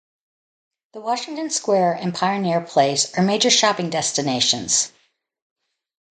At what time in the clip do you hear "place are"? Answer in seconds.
2.61-3.21